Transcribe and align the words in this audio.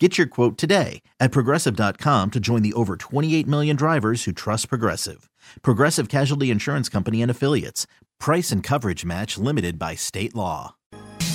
Get 0.00 0.18
your 0.18 0.26
quote 0.26 0.58
today 0.58 1.02
at 1.20 1.30
progressive.com 1.30 2.32
to 2.32 2.40
join 2.40 2.62
the 2.62 2.72
over 2.72 2.96
28 2.96 3.46
million 3.46 3.76
drivers 3.76 4.24
who 4.24 4.32
trust 4.32 4.68
Progressive. 4.68 5.30
Progressive 5.62 6.08
Casualty 6.08 6.50
Insurance 6.50 6.88
Company 6.88 7.22
and 7.22 7.30
Affiliates. 7.30 7.86
Price 8.18 8.50
and 8.50 8.60
coverage 8.60 9.04
match 9.04 9.38
limited 9.38 9.78
by 9.78 9.94
state 9.94 10.34
law. 10.34 10.74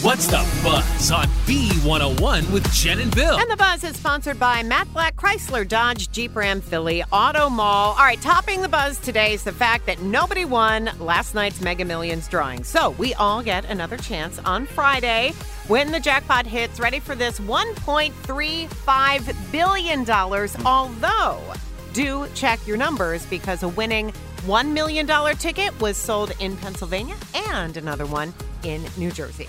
What's 0.02 0.27
the 0.27 0.45
buzz 0.61 1.11
on 1.11 1.25
B101 1.45 2.52
with 2.52 2.69
Jen 2.73 2.99
and 2.99 3.16
Bill? 3.16 3.38
And 3.38 3.49
the 3.49 3.57
buzz 3.57 3.83
is 3.85 3.95
sponsored 3.95 4.39
by 4.39 4.63
Matt 4.63 4.91
Blatt 4.94 5.16
Chrysler 5.16 5.66
Dodge 5.66 6.11
Jeep 6.11 6.35
Ram 6.35 6.59
Philly 6.59 7.02
Auto 7.13 7.49
Mall. 7.49 7.91
All 7.91 7.97
right, 7.97 8.21
topping 8.21 8.61
the 8.61 8.69
buzz 8.69 8.97
today 8.97 9.33
is 9.33 9.44
the 9.44 9.53
fact 9.53 9.85
that 9.85 10.02
nobody 10.02 10.44
won 10.44 10.89
last 10.99 11.33
night's 11.33 11.61
Mega 11.61 11.85
Millions 11.85 12.27
drawing. 12.27 12.66
So 12.66 12.91
we 12.91 13.13
all 13.16 13.41
get 13.41 13.66
another 13.66 13.97
chance 13.97 14.38
on 14.39 14.66
Friday 14.66 15.33
when 15.69 15.93
the 15.93 15.99
jackpot 16.01 16.45
hits. 16.45 16.81
Ready 16.81 16.99
for 16.99 17.15
this 17.15 17.39
$1.35 17.39 19.51
billion. 19.51 20.03
Hmm. 20.03 20.67
Although, 20.67 21.39
do 21.93 22.27
check 22.35 22.59
your 22.67 22.75
numbers 22.75 23.25
because 23.27 23.63
a 23.63 23.69
winning 23.69 24.11
$1 24.41 24.73
million 24.73 25.07
ticket 25.37 25.79
was 25.79 25.95
sold 25.95 26.33
in 26.39 26.57
Pennsylvania 26.57 27.15
and 27.53 27.77
another 27.77 28.05
one 28.05 28.33
in 28.63 28.83
New 28.97 29.11
Jersey. 29.11 29.47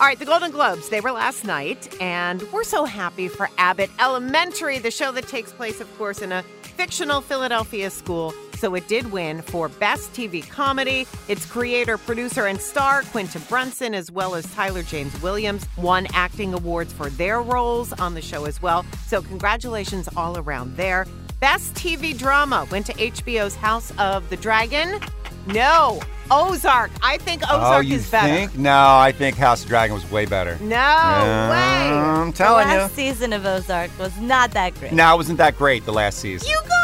All 0.00 0.06
right, 0.06 0.18
the 0.18 0.24
Golden 0.24 0.52
Globes, 0.52 0.90
they 0.90 1.00
were 1.00 1.10
last 1.10 1.44
night, 1.44 2.00
and 2.00 2.40
we're 2.52 2.62
so 2.62 2.84
happy 2.84 3.26
for 3.26 3.50
Abbott 3.58 3.90
Elementary, 3.98 4.78
the 4.78 4.92
show 4.92 5.10
that 5.10 5.26
takes 5.26 5.52
place, 5.52 5.80
of 5.80 5.98
course, 5.98 6.22
in 6.22 6.30
a 6.30 6.44
fictional 6.62 7.20
Philadelphia 7.20 7.90
school. 7.90 8.32
So 8.58 8.74
it 8.74 8.88
did 8.88 9.12
win 9.12 9.40
for 9.42 9.68
Best 9.68 10.12
TV 10.12 10.46
Comedy. 10.48 11.06
Its 11.28 11.46
creator, 11.46 11.96
producer, 11.96 12.46
and 12.46 12.60
star, 12.60 13.02
Quinta 13.02 13.38
Brunson, 13.40 13.94
as 13.94 14.10
well 14.10 14.34
as 14.34 14.52
Tyler 14.52 14.82
James 14.82 15.20
Williams, 15.22 15.64
won 15.76 16.08
acting 16.12 16.52
awards 16.52 16.92
for 16.92 17.08
their 17.10 17.40
roles 17.40 17.92
on 17.94 18.14
the 18.14 18.20
show 18.20 18.46
as 18.46 18.60
well. 18.60 18.84
So 19.06 19.22
congratulations 19.22 20.08
all 20.16 20.36
around 20.38 20.76
there. 20.76 21.06
Best 21.38 21.74
TV 21.74 22.18
Drama 22.18 22.66
went 22.72 22.86
to 22.86 22.94
HBO's 22.94 23.54
House 23.54 23.92
of 23.96 24.28
the 24.28 24.36
Dragon. 24.36 24.98
No, 25.46 26.00
Ozark. 26.32 26.90
I 27.00 27.16
think 27.18 27.42
oh, 27.48 27.56
Ozark 27.58 27.76
oh, 27.76 27.80
you 27.80 27.94
is 27.94 28.10
better. 28.10 28.26
think? 28.34 28.58
No, 28.58 28.72
I 28.98 29.12
think 29.12 29.36
House 29.36 29.62
of 29.62 29.68
Dragon 29.68 29.94
was 29.94 30.10
way 30.10 30.26
better. 30.26 30.58
No 30.60 30.74
Yeah, 30.76 31.50
way. 31.50 31.92
I'm 31.96 32.32
The 32.32 32.36
telling 32.36 32.66
last 32.66 32.90
you. 32.98 33.04
season 33.12 33.32
of 33.32 33.46
Ozark 33.46 33.96
was 34.00 34.14
not 34.18 34.50
that 34.50 34.74
great. 34.80 34.92
No, 34.92 35.14
it 35.14 35.16
wasn't 35.16 35.38
that 35.38 35.56
great 35.56 35.84
the 35.86 35.92
last 35.92 36.18
season. 36.18 36.48
You 36.48 36.58
guys. 36.68 36.77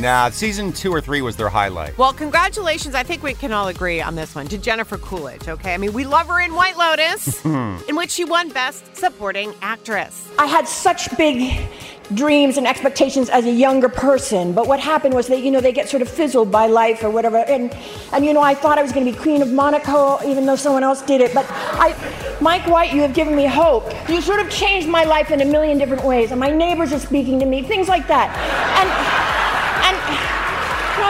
Nah, 0.00 0.30
season 0.30 0.72
two 0.72 0.90
or 0.92 1.02
three 1.02 1.20
was 1.20 1.36
their 1.36 1.50
highlight. 1.50 1.98
Well, 1.98 2.14
congratulations. 2.14 2.94
I 2.94 3.02
think 3.02 3.22
we 3.22 3.34
can 3.34 3.52
all 3.52 3.68
agree 3.68 4.00
on 4.00 4.14
this 4.14 4.34
one 4.34 4.48
to 4.48 4.56
Jennifer 4.56 4.96
Coolidge, 4.96 5.46
okay? 5.46 5.74
I 5.74 5.76
mean, 5.76 5.92
we 5.92 6.06
love 6.06 6.26
her 6.28 6.40
in 6.40 6.54
White 6.54 6.78
Lotus, 6.78 7.44
in 7.44 7.96
which 7.96 8.10
she 8.10 8.24
won 8.24 8.48
Best 8.48 8.96
Supporting 8.96 9.54
Actress. 9.60 10.26
I 10.38 10.46
had 10.46 10.66
such 10.66 11.14
big 11.18 11.68
dreams 12.14 12.56
and 12.56 12.66
expectations 12.66 13.28
as 13.28 13.44
a 13.44 13.52
younger 13.52 13.90
person, 13.90 14.54
but 14.54 14.66
what 14.66 14.80
happened 14.80 15.14
was 15.14 15.28
that 15.28 15.42
you 15.42 15.50
know 15.50 15.60
they 15.60 15.70
get 15.70 15.88
sort 15.88 16.00
of 16.00 16.08
fizzled 16.08 16.50
by 16.50 16.66
life 16.66 17.04
or 17.04 17.10
whatever. 17.10 17.36
And 17.36 17.70
and 18.14 18.24
you 18.24 18.32
know 18.32 18.40
I 18.40 18.54
thought 18.54 18.78
I 18.78 18.82
was 18.82 18.92
going 18.92 19.04
to 19.04 19.12
be 19.12 19.18
Queen 19.18 19.42
of 19.42 19.52
Monaco, 19.52 20.18
even 20.26 20.46
though 20.46 20.56
someone 20.56 20.82
else 20.82 21.02
did 21.02 21.20
it. 21.20 21.34
But 21.34 21.44
I, 21.50 21.94
Mike 22.40 22.66
White, 22.66 22.94
you 22.94 23.02
have 23.02 23.12
given 23.12 23.36
me 23.36 23.44
hope. 23.44 23.92
You 24.08 24.22
sort 24.22 24.40
of 24.40 24.48
changed 24.50 24.88
my 24.88 25.04
life 25.04 25.30
in 25.30 25.42
a 25.42 25.44
million 25.44 25.76
different 25.76 26.04
ways, 26.04 26.30
and 26.30 26.40
my 26.40 26.50
neighbors 26.50 26.90
are 26.94 26.98
speaking 26.98 27.38
to 27.40 27.44
me, 27.44 27.62
things 27.62 27.86
like 27.86 28.08
that. 28.08 28.34
And 28.80 28.88
and. 28.88 29.19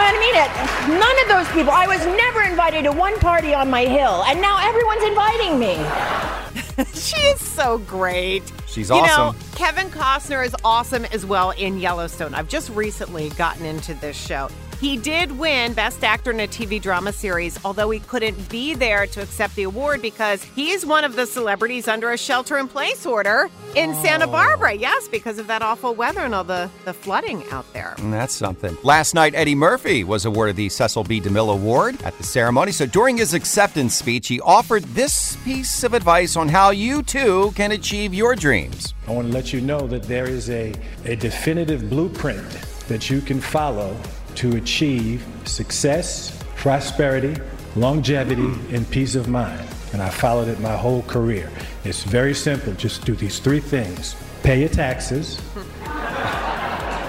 No, 0.00 0.06
I 0.06 0.18
mean 0.18 0.34
it. 0.34 0.98
None 0.98 1.18
of 1.22 1.28
those 1.28 1.54
people. 1.54 1.72
I 1.72 1.86
was 1.86 2.04
never 2.06 2.42
invited 2.42 2.84
to 2.84 2.92
one 2.92 3.18
party 3.18 3.52
on 3.52 3.68
my 3.68 3.84
hill, 3.84 4.24
and 4.26 4.40
now 4.40 4.56
everyone's 4.66 5.02
inviting 5.04 5.58
me. 5.58 5.76
She 6.94 7.16
is 7.20 7.38
so 7.46 7.76
great. 7.78 8.42
She's 8.66 8.90
awesome. 8.90 9.04
you 9.04 9.06
know. 9.06 9.34
Kevin 9.54 9.88
Costner 9.90 10.44
is 10.44 10.56
awesome 10.64 11.04
as 11.06 11.26
well 11.26 11.50
in 11.50 11.78
Yellowstone. 11.78 12.32
I've 12.32 12.48
just 12.48 12.70
recently 12.70 13.28
gotten 13.30 13.66
into 13.66 13.92
this 13.94 14.16
show. 14.16 14.48
He 14.80 14.96
did 14.96 15.38
win 15.38 15.74
Best 15.74 16.02
Actor 16.02 16.30
in 16.30 16.40
a 16.40 16.48
TV 16.48 16.80
Drama 16.80 17.12
Series, 17.12 17.62
although 17.66 17.90
he 17.90 18.00
couldn't 18.00 18.48
be 18.48 18.74
there 18.74 19.06
to 19.08 19.20
accept 19.20 19.54
the 19.54 19.64
award 19.64 20.00
because 20.00 20.42
he's 20.42 20.86
one 20.86 21.04
of 21.04 21.16
the 21.16 21.26
celebrities 21.26 21.86
under 21.86 22.12
a 22.12 22.16
shelter 22.16 22.56
in 22.56 22.66
place 22.66 23.04
order 23.04 23.50
in 23.76 23.94
Santa 23.96 24.26
oh. 24.26 24.32
Barbara. 24.32 24.72
Yes, 24.72 25.06
because 25.06 25.38
of 25.38 25.48
that 25.48 25.60
awful 25.60 25.94
weather 25.94 26.20
and 26.20 26.34
all 26.34 26.44
the, 26.44 26.70
the 26.86 26.94
flooding 26.94 27.44
out 27.50 27.70
there. 27.74 27.94
Mm, 27.98 28.10
that's 28.10 28.34
something. 28.34 28.74
Last 28.82 29.12
night, 29.12 29.34
Eddie 29.34 29.54
Murphy 29.54 30.02
was 30.02 30.24
awarded 30.24 30.56
the 30.56 30.70
Cecil 30.70 31.04
B. 31.04 31.20
DeMille 31.20 31.52
Award 31.52 32.02
at 32.02 32.16
the 32.16 32.24
ceremony. 32.24 32.72
So 32.72 32.86
during 32.86 33.18
his 33.18 33.34
acceptance 33.34 33.94
speech, 33.94 34.28
he 34.28 34.40
offered 34.40 34.84
this 34.84 35.36
piece 35.44 35.84
of 35.84 35.92
advice 35.92 36.36
on 36.36 36.48
how 36.48 36.70
you 36.70 37.02
too 37.02 37.52
can 37.54 37.72
achieve 37.72 38.14
your 38.14 38.34
dreams. 38.34 38.94
I 39.06 39.12
want 39.12 39.26
to 39.28 39.34
let 39.34 39.52
you 39.52 39.60
know 39.60 39.86
that 39.88 40.04
there 40.04 40.26
is 40.26 40.48
a, 40.48 40.72
a 41.04 41.16
definitive 41.16 41.90
blueprint 41.90 42.48
that 42.88 43.10
you 43.10 43.20
can 43.20 43.42
follow 43.42 43.94
to 44.36 44.56
achieve 44.56 45.26
success, 45.44 46.42
prosperity, 46.56 47.40
longevity, 47.76 48.52
and 48.74 48.88
peace 48.90 49.14
of 49.14 49.28
mind. 49.28 49.66
And 49.92 50.02
I 50.02 50.10
followed 50.10 50.48
it 50.48 50.60
my 50.60 50.76
whole 50.76 51.02
career. 51.02 51.50
It's 51.84 52.04
very 52.04 52.34
simple. 52.34 52.72
Just 52.74 53.04
do 53.04 53.14
these 53.14 53.38
three 53.38 53.60
things 53.60 54.16
pay 54.42 54.60
your 54.60 54.68
taxes, 54.70 55.38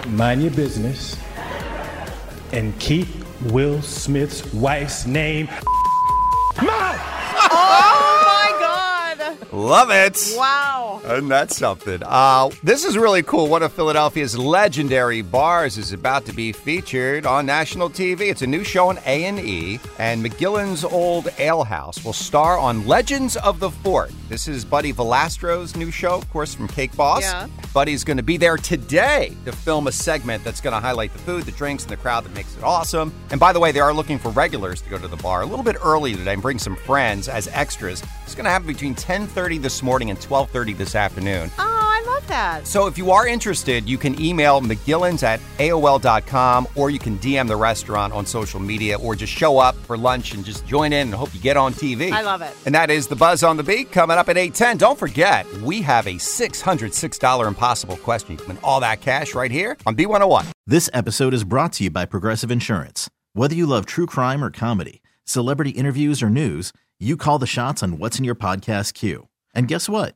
mind 0.07 0.41
your 0.41 0.51
business, 0.51 1.17
and 2.51 2.77
keep 2.79 3.07
Will 3.45 3.81
Smith's 3.81 4.53
wife's 4.53 5.05
name. 5.05 5.47
Mouth! 6.61 7.20
Love 9.51 9.89
it. 9.91 10.17
Wow. 10.37 11.01
And 11.03 11.29
that's 11.29 11.57
something. 11.57 12.01
Uh, 12.05 12.49
this 12.63 12.85
is 12.85 12.97
really 12.97 13.21
cool. 13.21 13.47
One 13.47 13.63
of 13.63 13.73
Philadelphia's 13.73 14.37
legendary 14.37 15.21
bars 15.21 15.77
is 15.77 15.91
about 15.91 16.25
to 16.27 16.33
be 16.33 16.53
featured 16.53 17.25
on 17.25 17.45
national 17.45 17.89
TV. 17.89 18.29
It's 18.31 18.41
a 18.41 18.47
new 18.47 18.63
show 18.63 18.87
on 18.87 18.99
A&E, 19.05 19.79
and 19.99 20.23
McGillin's 20.23 20.85
Old 20.85 21.27
Ale 21.37 21.63
House 21.65 22.03
will 22.05 22.13
star 22.13 22.57
on 22.57 22.87
Legends 22.87 23.35
of 23.37 23.59
the 23.59 23.69
Fort. 23.69 24.11
This 24.29 24.47
is 24.47 24.63
Buddy 24.63 24.93
Valastro's 24.93 25.75
new 25.75 25.91
show, 25.91 26.15
of 26.15 26.29
course, 26.29 26.53
from 26.55 26.69
Cake 26.69 26.95
Boss. 26.95 27.23
Yeah. 27.23 27.47
Buddy's 27.73 28.03
going 28.03 28.17
to 28.17 28.23
be 28.23 28.35
there 28.35 28.57
today 28.57 29.35
to 29.45 29.53
film 29.53 29.87
a 29.87 29.93
segment 29.93 30.43
that's 30.43 30.59
going 30.59 30.73
to 30.73 30.79
highlight 30.81 31.13
the 31.13 31.19
food, 31.19 31.43
the 31.43 31.53
drinks, 31.53 31.83
and 31.83 31.91
the 31.91 31.95
crowd 31.95 32.25
that 32.25 32.33
makes 32.33 32.57
it 32.57 32.63
awesome. 32.63 33.13
And 33.29 33.39
by 33.39 33.53
the 33.53 33.61
way, 33.61 33.71
they 33.71 33.79
are 33.79 33.93
looking 33.93 34.19
for 34.19 34.29
regulars 34.29 34.81
to 34.81 34.89
go 34.89 34.97
to 34.97 35.07
the 35.07 35.15
bar 35.17 35.41
a 35.41 35.45
little 35.45 35.63
bit 35.63 35.77
early 35.81 36.13
today 36.13 36.33
and 36.33 36.41
bring 36.41 36.59
some 36.59 36.75
friends 36.75 37.29
as 37.29 37.47
extras. 37.47 38.03
It's 38.23 38.35
going 38.35 38.43
to 38.43 38.51
happen 38.51 38.67
between 38.67 38.93
10:30 38.93 39.61
this 39.61 39.81
morning 39.81 40.09
and 40.09 40.19
12:30 40.19 40.77
this 40.77 40.95
afternoon. 40.95 41.49
Oh, 41.57 41.70
that. 42.31 42.65
So 42.65 42.87
if 42.87 42.97
you 42.97 43.11
are 43.11 43.27
interested, 43.27 43.87
you 43.87 43.97
can 43.97 44.19
email 44.19 44.61
McGillins 44.61 45.21
at 45.21 45.39
AOL.com 45.59 46.67
or 46.75 46.89
you 46.89 46.97
can 46.97 47.19
DM 47.19 47.47
the 47.47 47.55
restaurant 47.55 48.13
on 48.13 48.25
social 48.25 48.59
media 48.59 48.97
or 48.97 49.15
just 49.15 49.31
show 49.31 49.59
up 49.59 49.75
for 49.75 49.97
lunch 49.97 50.33
and 50.33 50.43
just 50.43 50.65
join 50.65 50.93
in 50.93 51.07
and 51.09 51.13
hope 51.13 51.33
you 51.35 51.41
get 51.41 51.57
on 51.57 51.73
TV. 51.73 52.11
I 52.11 52.21
love 52.21 52.41
it. 52.41 52.55
And 52.65 52.73
that 52.73 52.89
is 52.89 53.07
the 53.07 53.15
Buzz 53.15 53.43
on 53.43 53.57
the 53.57 53.63
Beat 53.63 53.91
coming 53.91 54.17
up 54.17 54.29
at 54.29 54.37
810. 54.37 54.77
Don't 54.77 54.97
forget, 54.97 55.45
we 55.61 55.81
have 55.81 56.07
a 56.07 56.13
$606 56.13 57.47
impossible 57.47 57.97
question. 57.97 58.31
You 58.31 58.37
can 58.37 58.47
win 58.47 58.57
all 58.63 58.79
that 58.79 59.01
cash 59.01 59.35
right 59.35 59.51
here 59.51 59.77
on 59.85 59.95
B101. 59.95 60.45
This 60.65 60.89
episode 60.93 61.33
is 61.33 61.43
brought 61.43 61.73
to 61.73 61.83
you 61.83 61.89
by 61.89 62.05
Progressive 62.05 62.49
Insurance. 62.49 63.09
Whether 63.33 63.55
you 63.55 63.65
love 63.65 63.85
true 63.85 64.05
crime 64.05 64.43
or 64.43 64.51
comedy, 64.51 65.01
celebrity 65.25 65.71
interviews 65.71 66.23
or 66.23 66.29
news, 66.29 66.71
you 66.99 67.17
call 67.17 67.39
the 67.39 67.47
shots 67.47 67.83
on 67.83 67.97
what's 67.97 68.19
in 68.19 68.25
your 68.25 68.35
podcast 68.35 68.93
queue. 68.93 69.27
And 69.53 69.67
guess 69.67 69.89
what? 69.89 70.15